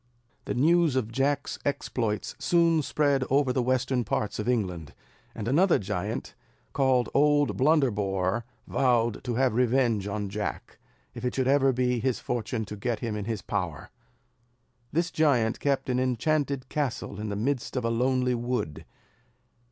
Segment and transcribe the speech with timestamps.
[0.45, 4.95] The news of Jack's exploits soon spread over the western parts of England;
[5.35, 6.33] and another giant,
[6.73, 10.79] called Old Blunderbore, vowed to have revenge on Jack,
[11.13, 13.91] if it should ever be his fortune to get him into his power.
[14.91, 18.85] This giant kept an enchanted castle in the midst of a lonely wood.